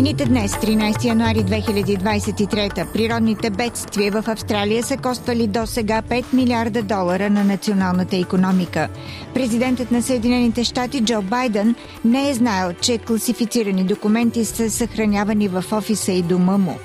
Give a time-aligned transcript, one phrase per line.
[0.00, 6.82] Новините днес, 13 януари 2023, природните бедствия в Австралия са коствали до сега 5 милиарда
[6.82, 8.88] долара на националната економика.
[9.34, 11.74] Президентът на Съединените щати Джо Байден
[12.04, 16.78] не е знаел, че класифицирани документи са съхранявани в офиса и дома му.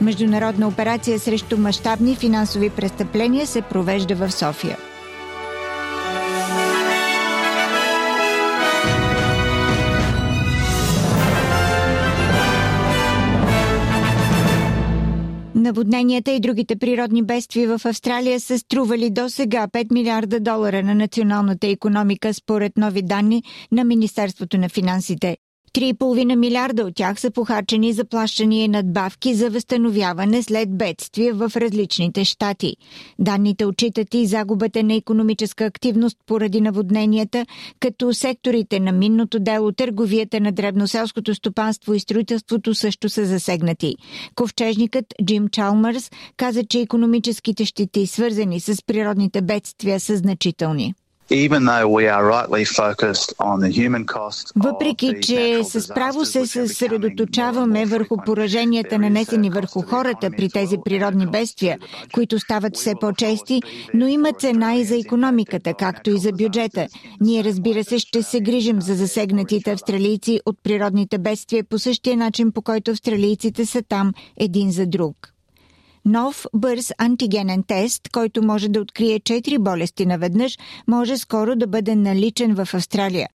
[0.00, 4.76] Международна операция срещу мащабни финансови престъпления се провежда в София.
[15.62, 20.94] Наводненията и другите природни бедствия в Австралия са стрували до сега 5 милиарда долара на
[20.94, 25.36] националната економика, според нови данни на Министерството на финансите.
[25.74, 31.52] 3,5 милиарда от тях са похарчени за плащания и надбавки за възстановяване след бедствия в
[31.56, 32.76] различните щати.
[33.18, 37.46] Данните отчитат и загубата на економическа активност поради наводненията,
[37.80, 43.96] като секторите на минното дело, търговията на дребноселското стопанство и строителството също са засегнати.
[44.34, 50.94] Ковчежникът Джим Чалмърс каза, че економическите щити, свързани с природните бедствия, са значителни.
[54.56, 61.78] Въпреки, че с право се съсредоточаваме върху пораженията нанесени върху хората при тези природни бедствия,
[62.14, 63.62] които стават все по-чести,
[63.94, 66.86] но има цена и за економиката, както и за бюджета.
[67.20, 72.52] Ние, разбира се, ще се грижим за засегнатите австралийци от природните бедствия по същия начин,
[72.52, 75.31] по който австралийците са там един за друг.
[76.04, 81.96] Нов бърз антигенен тест, който може да открие 4 болести наведнъж, може скоро да бъде
[81.96, 83.28] наличен в Австралия.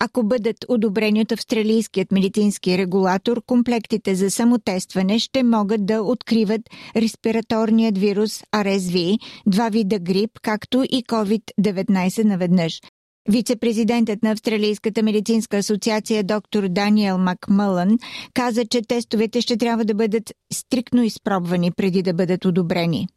[0.00, 6.60] Ако бъдат одобрени от австралийският медицински регулатор, комплектите за самотестване ще могат да откриват
[6.96, 12.80] респираторният вирус RSV, два вида грип, както и COVID-19 наведнъж.
[13.28, 17.98] Вице-президентът на Австралийската медицинска асоциация доктор Даниел Макмълън
[18.34, 23.08] каза, че тестовете ще трябва да бъдат стриктно изпробвани преди да бъдат одобрени.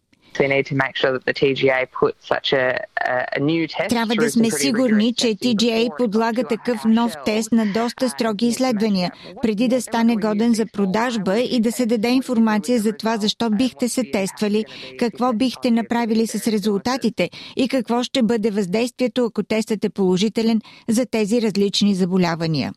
[3.89, 9.11] Трябва да сме сигурни, че TGA подлага такъв нов тест на доста строги изследвания,
[9.41, 13.89] преди да стане годен за продажба и да се даде информация за това защо бихте
[13.89, 14.65] се тествали,
[14.99, 21.05] какво бихте направили с резултатите и какво ще бъде въздействието, ако тестът е положителен за
[21.05, 22.71] тези различни заболявания.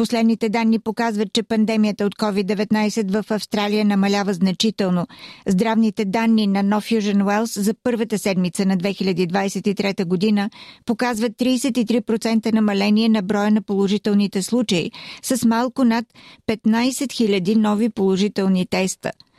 [0.00, 5.06] Последните данни показват, че пандемията от COVID-19 в Австралия намалява значително.
[5.46, 10.50] Здравните данни на No Fusion Wells за първата седмица на 2023 година
[10.86, 14.90] показват 33% намаление на броя на положителните случаи,
[15.22, 16.04] с малко над
[16.48, 19.10] 15 000 нови положителни теста–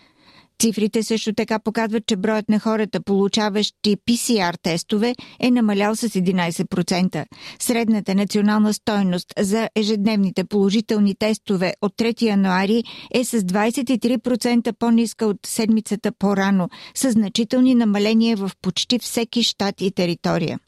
[0.61, 7.25] Цифрите също така показват, че броят на хората, получаващи PCR тестове, е намалял с 11%.
[7.59, 12.83] Средната национална стойност за ежедневните положителни тестове от 3 януари
[13.13, 19.91] е с 23% по-ниска от седмицата по-рано, с значителни намаления в почти всеки щат и
[19.91, 20.59] територия.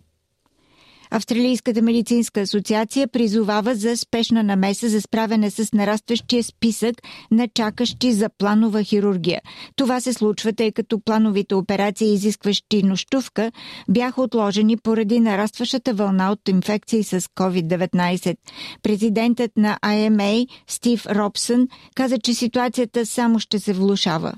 [1.15, 6.95] Австралийската медицинска асоциация призовава за спешна намеса за справяне с нарастващия списък
[7.31, 9.41] на чакащи за планова хирургия.
[9.75, 13.51] Това се случва, тъй като плановите операции, изискващи нощувка,
[13.89, 18.35] бяха отложени поради нарастващата вълна от инфекции с COVID-19.
[18.83, 24.33] Президентът на IMA Стив Робсън каза, че ситуацията само ще се влушава.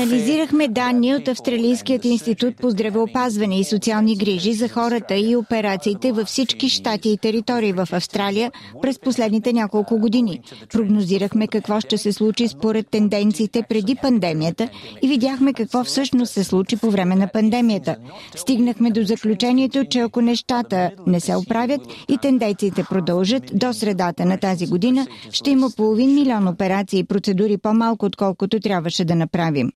[0.00, 6.28] Анализирахме данни от Австралийският институт по здравеопазване и социални грижи за хората и операциите във
[6.28, 8.52] всички щати и територии в Австралия
[8.82, 10.40] през последните няколко години.
[10.72, 14.68] Прогнозирахме какво ще се случи според тенденциите преди пандемията
[15.02, 17.96] и видяхме какво всъщност се случи по време на пандемията.
[18.36, 24.38] Стигнахме до заключението, че ако нещата не се оправят и тенденциите продължат до средата на
[24.38, 29.72] тази година, ще има половин милион милион операции и процедури по-малко, отколкото трябваше да направим.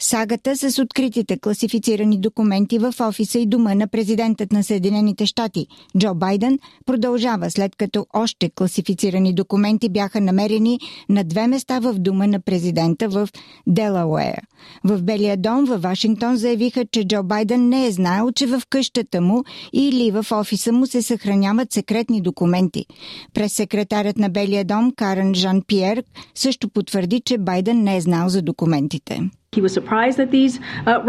[0.00, 5.66] Сагата с откритите класифицирани документи в офиса и дома на президентът на Съединените щати
[5.98, 10.78] Джо Байден продължава след като още класифицирани документи бяха намерени
[11.08, 13.28] на две места в дома на президента в
[13.66, 14.40] Делауер.
[14.84, 19.20] В Белия дом във Вашингтон заявиха, че Джо Байден не е знаел, че в къщата
[19.20, 22.86] му или в офиса му се съхраняват секретни документи.
[23.34, 26.04] През секретарят на Белия дом Карен Жан Пьер
[26.34, 29.30] също потвърди, че Байден не е знал за документите.
[29.56, 31.04] Uh,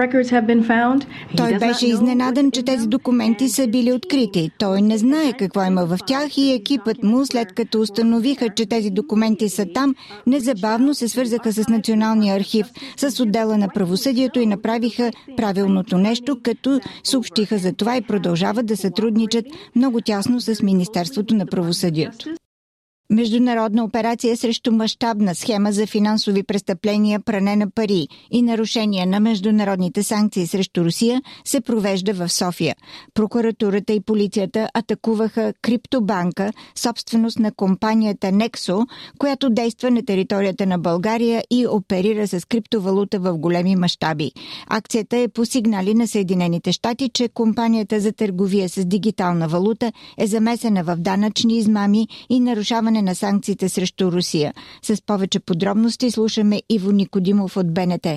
[1.37, 4.51] Той беше изненадан, че тези документи са били открити.
[4.59, 8.89] Той не знае какво има в тях и екипът му, след като установиха, че тези
[8.89, 9.95] документи са там,
[10.27, 16.79] незабавно се свързаха с Националния архив, с отдела на правосъдието и направиха правилното нещо, като
[17.03, 19.45] съобщиха за това и продължават да сътрудничат
[19.75, 22.29] много тясно с Министерството на правосъдието.
[23.11, 30.03] Международна операция срещу мащабна схема за финансови престъпления, пране на пари и нарушения на международните
[30.03, 32.75] санкции срещу Русия се провежда в София.
[33.13, 38.87] Прокуратурата и полицията атакуваха криптобанка, собственост на компанията Nexo,
[39.19, 44.31] която действа на територията на България и оперира с криптовалута в големи мащаби.
[44.67, 50.27] Акцията е по сигнали на Съединените щати, че компанията за търговия с дигитална валута е
[50.27, 54.53] замесена в данъчни измами и нарушаване на санкциите срещу Русия.
[54.81, 58.07] С повече подробности слушаме Иво Никодимов от БНТ.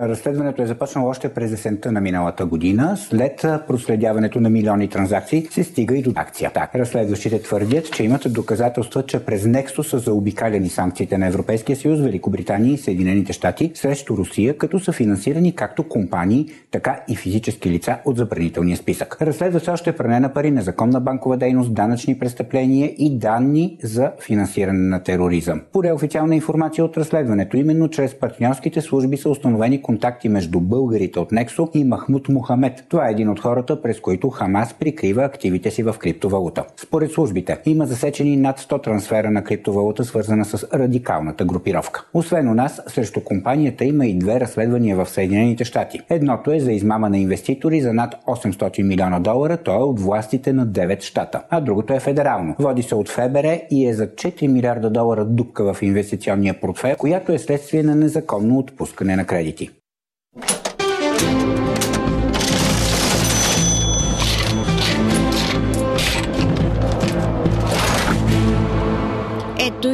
[0.00, 2.96] Разследването е започнало още през есента на миналата година.
[2.96, 6.68] След проследяването на милиони транзакции се стига и до акцията.
[6.74, 12.72] Разследващите твърдят, че имат доказателства, че през Нексто са заобикаляни санкциите на Европейския съюз, Великобритания
[12.72, 18.16] и Съединените щати срещу Русия, като са финансирани както компании, така и физически лица от
[18.16, 19.16] забранителния списък.
[19.22, 24.88] Разследва се още пране на пари, незаконна банкова дейност, данъчни престъпления и данни за финансиране
[24.88, 25.60] на тероризъм.
[25.72, 31.32] Поре официална информация от разследването, именно чрез партньорските служби са установени контакти между българите от
[31.32, 32.84] Нексо и Махмуд Мухамед.
[32.88, 36.64] Това е един от хората, през които Хамас прикрива активите си в криптовалута.
[36.76, 42.04] Според службите има засечени над 100 трансфера на криптовалута, свързана с радикалната групировка.
[42.14, 46.00] Освен у нас, срещу компанията има и две разследвания в Съединените щати.
[46.10, 50.52] Едното е за измама на инвеститори за над 800 милиона долара, то е от властите
[50.52, 51.42] на 9 щата.
[51.50, 52.56] А другото е федерално.
[52.58, 57.32] Води се от ФБР и е за 4 милиарда долара дупка в инвестиционния портфел, която
[57.32, 59.70] е следствие на незаконно отпускане на кредити.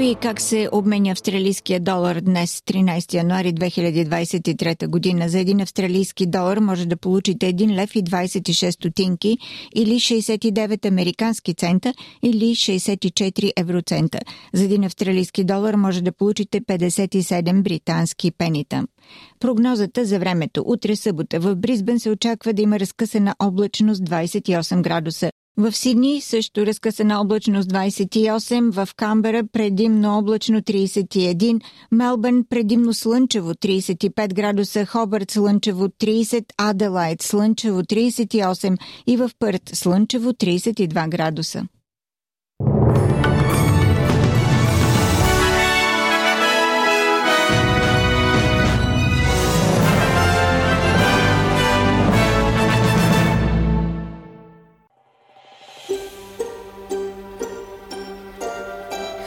[0.09, 5.29] И как се обменя австралийския долар днес, 13 януари 2023 година.
[5.29, 9.39] За един австралийски долар може да получите 1 лев и 26 стотинки
[9.75, 14.19] или 69 американски цента или 64 евроцента.
[14.53, 18.87] За един австралийски долар може да получите 57 британски пенита.
[19.41, 20.65] Прогнозата за времето.
[20.67, 25.31] Утре събота в Бризбен се очаква да има разкъсана облачност 28 градуса.
[25.61, 31.61] В Сидни също разкъсана облачност 28, в Камбера предимно облачно 31,
[31.93, 40.33] Мелбърн предимно слънчево 35 градуса, Хобърт слънчево 30, Аделайт слънчево 38 и в Пърт слънчево
[40.33, 41.65] 32 градуса.